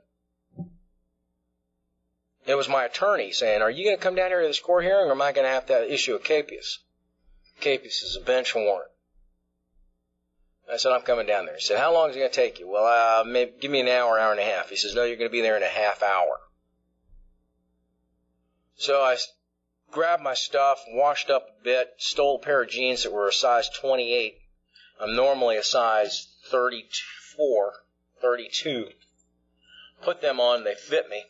[2.46, 4.84] it was my attorney saying, Are you going to come down here to this court
[4.84, 6.80] hearing or am I going to have to issue a capias?
[7.60, 8.90] Capias is a bench warrant.
[10.70, 11.56] I said, I'm coming down there.
[11.56, 12.68] He said, How long is it going to take you?
[12.68, 14.70] Well, uh, maybe, give me an hour, hour and a half.
[14.70, 16.40] He says, No, you're going to be there in a half hour.
[18.76, 19.16] So I
[19.92, 23.32] grabbed my stuff, washed up a bit, stole a pair of jeans that were a
[23.32, 24.38] size 28.
[25.00, 27.74] I'm normally a size 34,
[28.20, 28.88] 32.
[30.00, 31.24] Put them on, they fit me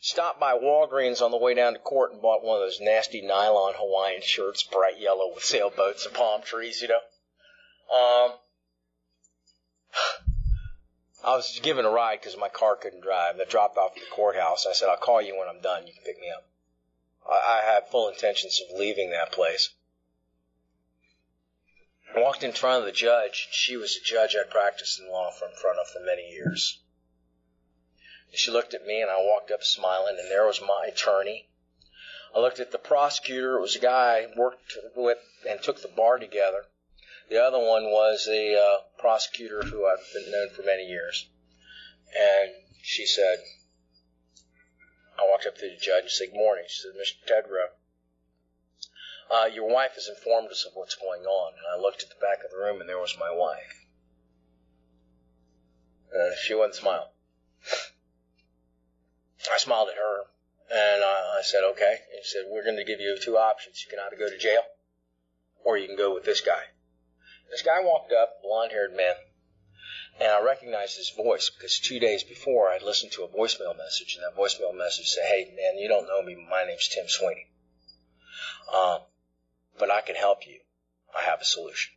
[0.00, 3.20] stopped by Walgreens on the way down to court and bought one of those nasty
[3.20, 7.00] nylon Hawaiian shirts, bright yellow with sailboats and palm trees, you know.
[7.90, 8.38] Um,
[11.24, 13.34] I was given a ride because my car couldn't drive.
[13.34, 14.66] And I dropped off at the courthouse.
[14.66, 15.86] I said, I'll call you when I'm done.
[15.86, 16.46] You can pick me up.
[17.28, 19.70] I, I had full intentions of leaving that place.
[22.14, 23.48] I walked in front of the judge.
[23.50, 26.78] She was a judge I'd practiced in law for in front of for many years.
[28.32, 31.48] She looked at me and I walked up smiling and there was my attorney.
[32.34, 33.56] I looked at the prosecutor.
[33.56, 36.66] It was a guy I worked with and took the bar together.
[37.30, 41.28] The other one was the uh, prosecutor who I've been known for many years.
[42.16, 43.38] And she said,
[45.18, 46.64] I walked up to the judge and said, Good morning.
[46.68, 47.26] She said, Mr.
[47.26, 47.68] Tedrow,
[49.30, 51.52] uh, your wife has informed us of what's going on.
[51.54, 53.86] And I looked at the back of the room and there was my wife.
[56.12, 57.12] And she wouldn't smile.
[59.52, 60.24] I smiled at her
[60.70, 61.98] and I, said, okay.
[62.14, 63.84] And she said, we're going to give you two options.
[63.84, 64.62] You can either go to jail
[65.64, 66.62] or you can go with this guy.
[67.50, 69.14] This guy walked up, blonde haired man,
[70.20, 74.16] and I recognized his voice because two days before I'd listened to a voicemail message,
[74.16, 76.34] and that voicemail message said, Hey, man, you don't know me.
[76.50, 77.46] My name's Tim Sweeney.
[78.74, 78.98] Um,
[79.78, 80.60] but I can help you.
[81.16, 81.94] I have a solution.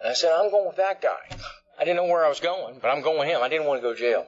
[0.00, 1.36] And I said, I'm going with that guy.
[1.78, 3.40] I didn't know where I was going, but I'm going with him.
[3.42, 4.26] I didn't want to go to jail.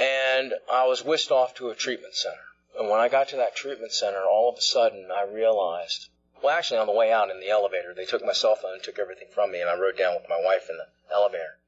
[0.00, 2.36] And I was whisked off to a treatment center.
[2.78, 6.08] And when I got to that treatment center, all of a sudden I realized,
[6.42, 8.82] well, actually on the way out in the elevator, they took my cell phone and
[8.82, 11.58] took everything from me, and I rode down with my wife in the elevator.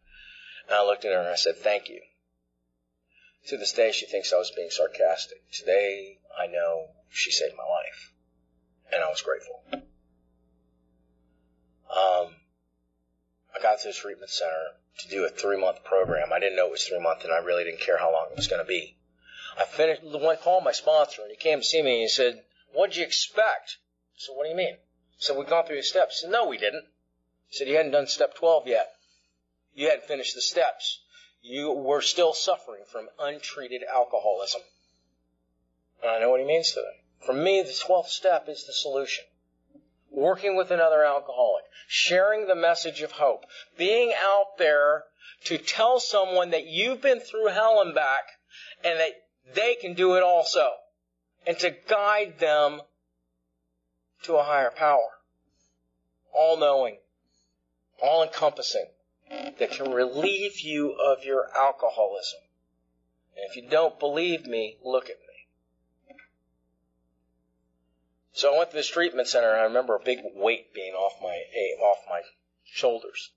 [0.66, 2.00] And I looked at her and I said, thank you.
[3.48, 5.50] To this day, she thinks I was being sarcastic.
[5.50, 8.12] Today, I know she saved my life.
[8.94, 9.62] And I was grateful.
[11.90, 12.36] Um,
[13.54, 16.32] I got to the treatment center to do a three month program.
[16.32, 18.36] I didn't know it was three months, and I really didn't care how long it
[18.36, 18.96] was going to be.
[19.58, 22.42] I finished, went called my sponsor, and he came to see me and he said,
[22.72, 23.78] What'd you expect?
[24.14, 24.76] I said, What do you mean?
[25.18, 26.20] Said, We've gone through the steps.
[26.20, 26.86] He said, No, we didn't.
[27.48, 28.94] He said, You hadn't done step 12 yet.
[29.74, 31.00] You hadn't finished the steps.
[31.40, 34.62] You were still suffering from untreated alcoholism.
[36.02, 37.26] And I know what he means to that.
[37.26, 39.24] For me, the 12th step is the solution
[40.12, 43.44] working with another alcoholic, sharing the message of hope,
[43.76, 45.04] being out there
[45.44, 48.24] to tell someone that you've been through hell and back
[48.84, 49.12] and that
[49.54, 50.68] they can do it also,
[51.46, 52.80] and to guide them
[54.22, 55.10] to a higher power,
[56.32, 56.98] all knowing,
[58.00, 58.86] all encompassing,
[59.58, 62.40] that can relieve you of your alcoholism.
[63.36, 65.31] And if you don't believe me, look at me.
[68.34, 71.20] So I went to this treatment center and I remember a big weight being off
[71.22, 72.22] my eh, off my
[72.64, 73.30] shoulders.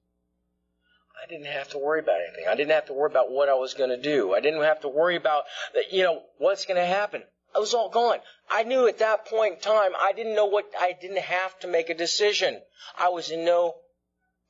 [1.22, 2.48] I didn't have to worry about anything.
[2.48, 4.34] I didn't have to worry about what I was going to do.
[4.34, 5.44] I didn't have to worry about
[5.92, 7.24] you know what's going to happen.
[7.54, 8.20] I was all gone.
[8.50, 11.68] I knew at that point in time I didn't know what I didn't have to
[11.68, 12.62] make a decision.
[12.98, 13.76] I was in no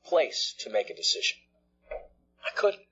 [0.04, 1.38] place to make a decision.
[1.90, 2.82] I couldn't.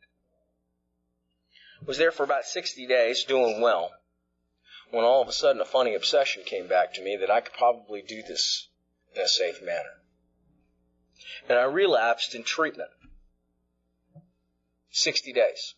[1.87, 3.91] Was there for about 60 days doing well
[4.95, 7.55] when all of a sudden a funny obsession came back to me that I could
[7.55, 8.69] probably do this
[9.15, 10.01] in a safe manner.
[11.49, 12.91] And I relapsed in treatment.
[14.91, 15.75] 60 days.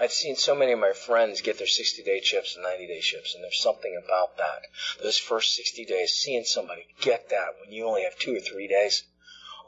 [0.00, 3.00] I've seen so many of my friends get their 60 day chips and 90 day
[3.00, 4.62] chips, and there's something about that.
[5.00, 8.66] Those first 60 days, seeing somebody get that when you only have two or three
[8.66, 9.04] days,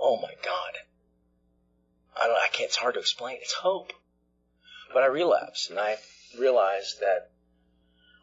[0.01, 0.73] oh my God.
[2.21, 3.39] I don't, I can't, it's hard to explain.
[3.41, 3.93] It's hope.
[4.93, 5.99] But I relapsed, and I
[6.37, 7.31] realized that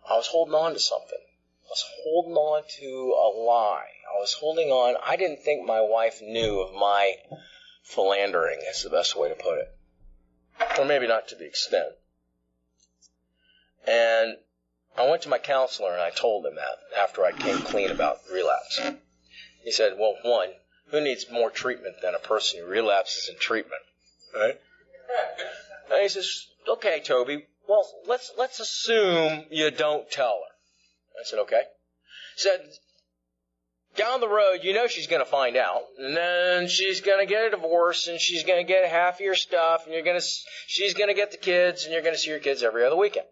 [0.09, 1.19] I was holding on to something.
[1.19, 3.87] I was holding on to a lie.
[4.15, 4.95] I was holding on.
[5.03, 7.15] I didn't think my wife knew of my
[7.83, 9.69] philandering, is the best way to put it.
[10.77, 11.93] Or maybe not to the extent.
[13.87, 14.37] And
[14.97, 18.19] I went to my counselor and I told him that after I came clean about
[18.31, 18.79] relapse.
[19.63, 20.49] He said, well, one,
[20.87, 23.81] who needs more treatment than a person who relapses in treatment?
[24.35, 24.59] Right?
[25.91, 31.19] And he says, okay, Toby, well, let's let's assume you don't tell her.
[31.19, 31.61] I said, okay.
[32.35, 32.59] Said
[33.95, 37.31] down the road, you know she's going to find out, and then she's going to
[37.31, 40.19] get a divorce, and she's going to get half of your stuff, and you're going
[40.19, 40.27] to
[40.67, 42.97] she's going to get the kids, and you're going to see your kids every other
[42.97, 43.27] weekend.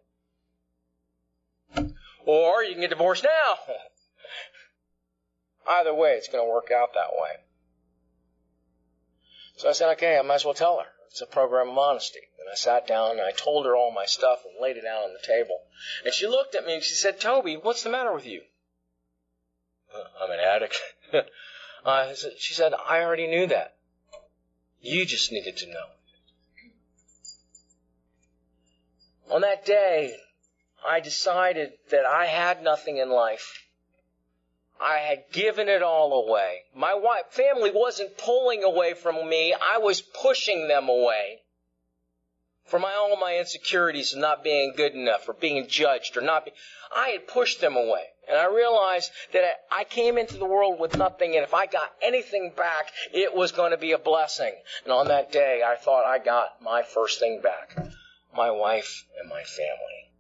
[2.26, 3.74] Or you can get divorced now.
[5.68, 7.32] Either way, it's going to work out that way.
[9.58, 10.86] So I said, okay, I might as well tell her.
[11.08, 12.20] It's a program of honesty.
[12.42, 15.04] And I sat down and I told her all my stuff and laid it out
[15.04, 15.62] on the table.
[16.04, 18.42] And she looked at me and she said, Toby, what's the matter with you?
[19.94, 20.82] Uh, I'm an addict.
[21.86, 23.76] uh, she said, I already knew that.
[24.82, 25.86] You just needed to know.
[29.30, 30.18] On that day,
[30.86, 33.68] I decided that I had nothing in life.
[34.82, 36.64] I had given it all away.
[36.76, 39.54] My wife, family wasn't pulling away from me.
[39.54, 41.44] I was pushing them away.
[42.66, 46.46] For my, all my insecurities of not being good enough or being judged or not
[46.46, 46.54] be,
[46.96, 48.06] I had pushed them away.
[48.28, 51.92] And I realized that I came into the world with nothing and if I got
[52.02, 54.56] anything back, it was going to be a blessing.
[54.84, 57.76] And on that day, I thought I got my first thing back.
[58.34, 60.12] My wife and my family.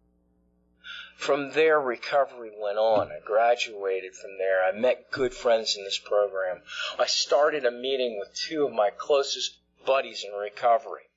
[1.21, 3.11] From there, recovery went on.
[3.11, 4.63] I graduated from there.
[4.65, 6.63] I met good friends in this program.
[6.97, 11.10] I started a meeting with two of my closest buddies in recovery.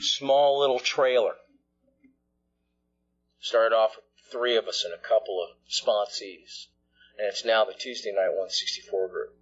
[0.00, 1.34] Small little trailer.
[3.40, 6.66] Started off with three of us and a couple of sponsees,
[7.18, 9.34] and it's now the Tuesday night 164 group.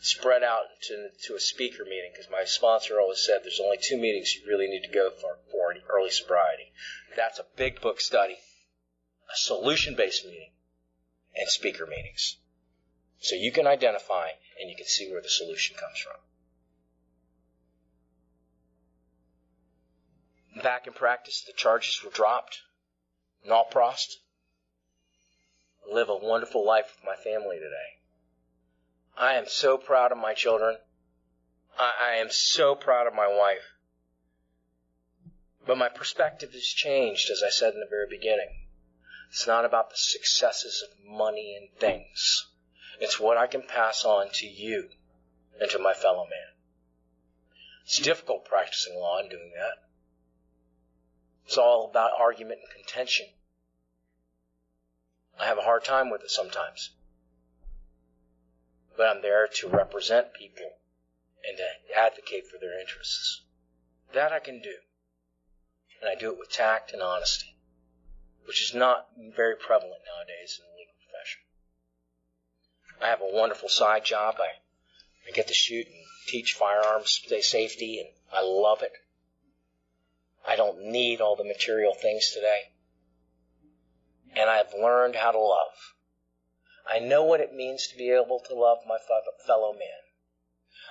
[0.00, 3.96] Spread out to, to a speaker meeting because my sponsor always said there's only two
[3.96, 6.72] meetings you really need to go for for early sobriety.
[7.16, 8.38] That's a big book study,
[9.32, 10.52] a solution based meeting,
[11.34, 12.36] and speaker meetings.
[13.20, 14.28] So you can identify
[14.60, 16.20] and you can see where the solution comes from.
[20.68, 22.60] Back in practice, the charges were dropped.
[23.42, 24.18] Nol prossed.
[25.90, 28.02] Live a wonderful life with my family today.
[29.16, 30.76] I am so proud of my children.
[31.78, 33.64] I, I am so proud of my wife.
[35.66, 38.68] But my perspective has changed, as I said in the very beginning.
[39.30, 42.46] It's not about the successes of money and things.
[43.00, 44.90] It's what I can pass on to you
[45.58, 46.52] and to my fellow man.
[47.86, 49.87] It's difficult practicing law and doing that.
[51.48, 53.24] It's all about argument and contention.
[55.40, 56.90] I have a hard time with it sometimes.
[58.98, 60.70] But I'm there to represent people
[61.48, 63.40] and to advocate for their interests.
[64.12, 64.74] That I can do.
[66.02, 67.56] And I do it with tact and honesty,
[68.44, 71.40] which is not very prevalent nowadays in the legal profession.
[73.00, 74.36] I have a wonderful side job.
[74.38, 74.50] I,
[75.26, 78.92] I get to shoot and teach firearms safety, and I love it.
[80.48, 82.72] I don't need all the material things today.
[84.34, 85.94] And I've learned how to love.
[86.90, 88.96] I know what it means to be able to love my
[89.46, 90.02] fellow man.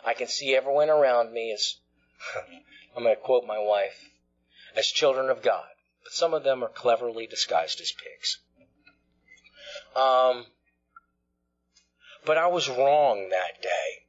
[0.06, 1.78] I can see everyone around me as,
[2.96, 4.12] I'm going to quote my wife,
[4.76, 5.68] as children of God.
[6.04, 8.38] But some of them are cleverly disguised as pigs.
[9.96, 10.46] Um,
[12.26, 14.06] but I was wrong that day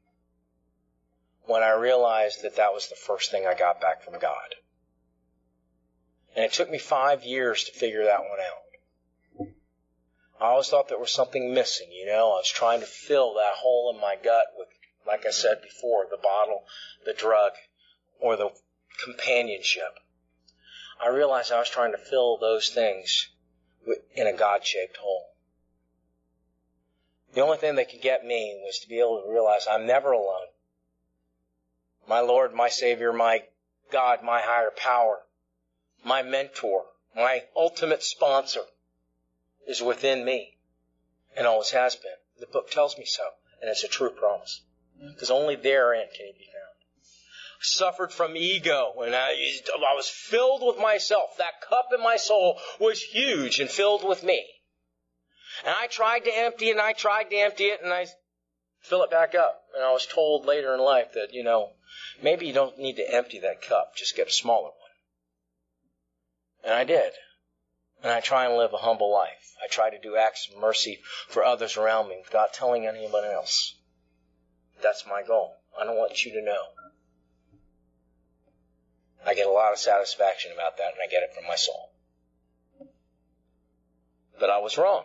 [1.47, 4.55] when I realized that that was the first thing I got back from God.
[6.35, 9.49] And it took me five years to figure that one out.
[10.41, 12.31] I always thought there was something missing, you know.
[12.31, 14.69] I was trying to fill that hole in my gut with,
[15.07, 16.65] like I said before, the bottle,
[17.05, 17.53] the drug,
[18.21, 18.51] or the
[19.05, 19.99] companionship.
[21.03, 23.29] I realized I was trying to fill those things
[24.15, 25.35] in a God shaped hole.
[27.35, 30.13] The only thing that could get me was to be able to realize I'm never
[30.13, 30.49] alone.
[32.09, 33.45] My Lord, my Savior, my
[33.91, 35.23] God, my higher power
[36.05, 36.85] my mentor,
[37.15, 38.65] my ultimate sponsor
[39.67, 40.57] is within me
[41.37, 42.13] and always has been.
[42.41, 43.23] The book tells me so,
[43.61, 44.63] and it's a true promise.
[45.01, 46.65] Because only therein can he be found.
[47.05, 51.37] I suffered from ego, and I, I was filled with myself.
[51.39, 54.47] That cup in my soul was huge and filled with me.
[55.65, 58.07] And I tried to empty it, and I tried to empty it, and I
[58.81, 59.65] fill it back up.
[59.75, 61.73] And I was told later in life that, you know,
[62.23, 64.88] maybe you don't need to empty that cup, just get a smaller one.
[66.65, 67.13] And I did.
[68.03, 69.57] And I try and live a humble life.
[69.63, 73.75] I try to do acts of mercy for others around me without telling anyone else.
[74.83, 75.57] That's my goal.
[75.79, 76.63] I don't want you to know.
[79.27, 81.91] I get a lot of satisfaction about that, and I get it from my soul.
[84.39, 85.05] But I was wrong.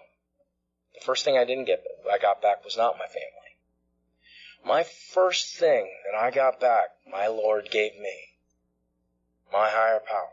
[0.94, 3.58] The first thing I didn't get, I got back was not my family.
[4.64, 8.16] My first thing that I got back, my Lord gave me.
[9.52, 10.30] My higher power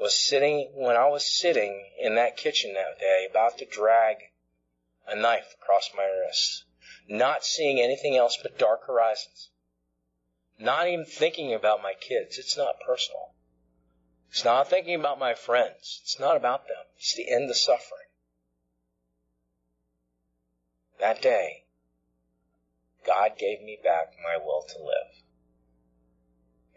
[0.00, 4.16] was sitting, when I was sitting in that kitchen that day, about to drag
[5.06, 6.64] a knife across my wrist,
[7.06, 9.50] not seeing anything else but dark horizons,
[10.58, 12.38] not even thinking about my kids.
[12.38, 13.34] It's not personal.
[14.30, 16.00] It's not thinking about my friends.
[16.02, 16.84] It's not about them.
[16.96, 18.08] It's the end of suffering.
[20.98, 21.64] That day,
[23.06, 25.24] God gave me back my will to live.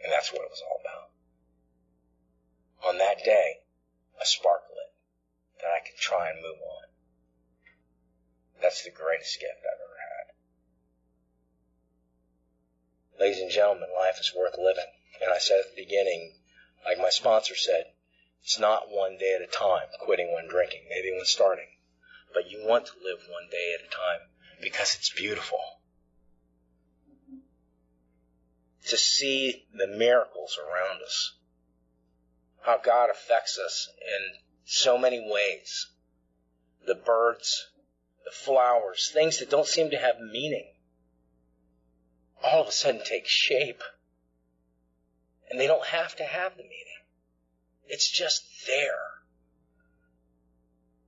[0.04, 1.13] And that's what it was all about
[2.86, 3.62] on that day
[4.22, 4.94] a spark lit
[5.60, 6.90] that I could try and move on.
[8.62, 9.98] That's the greatest gift I've ever
[13.18, 13.20] had.
[13.20, 14.92] Ladies and gentlemen, life is worth living.
[15.22, 16.36] And I said at the beginning,
[16.86, 17.94] like my sponsor said,
[18.42, 21.70] it's not one day at a time, quitting when drinking, maybe when starting.
[22.34, 24.28] But you want to live one day at a time
[24.62, 25.60] because it's beautiful.
[28.88, 31.36] To see the miracles around us
[32.64, 35.88] how God affects us in so many ways.
[36.86, 37.68] The birds,
[38.26, 40.74] the flowers, things that don't seem to have meaning,
[42.42, 43.84] all of a sudden take shape.
[45.50, 47.04] And they don't have to have the meaning.
[47.86, 49.22] It's just there.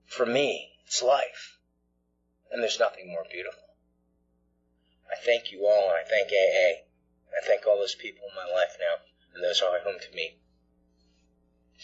[0.06, 1.58] For me, it's life.
[2.52, 3.64] And there's nothing more beautiful.
[5.10, 6.84] I thank you all and I thank AA.
[7.36, 9.04] I thank all those people in my life now,
[9.34, 10.40] and those who I whom to meet